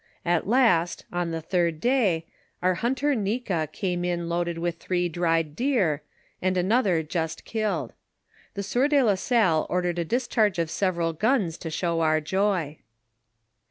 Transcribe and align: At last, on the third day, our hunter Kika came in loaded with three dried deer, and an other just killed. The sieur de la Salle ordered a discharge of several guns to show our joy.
At 0.25 0.47
last, 0.47 1.05
on 1.13 1.29
the 1.29 1.41
third 1.43 1.79
day, 1.79 2.25
our 2.63 2.73
hunter 2.73 3.13
Kika 3.13 3.71
came 3.71 4.03
in 4.03 4.27
loaded 4.29 4.57
with 4.57 4.79
three 4.79 5.07
dried 5.07 5.55
deer, 5.55 6.01
and 6.41 6.57
an 6.57 6.71
other 6.71 7.03
just 7.03 7.45
killed. 7.45 7.93
The 8.55 8.63
sieur 8.63 8.87
de 8.87 9.03
la 9.03 9.13
Salle 9.13 9.67
ordered 9.69 9.99
a 9.99 10.03
discharge 10.03 10.57
of 10.57 10.71
several 10.71 11.13
guns 11.13 11.55
to 11.59 11.69
show 11.69 11.99
our 12.01 12.19
joy. 12.19 12.79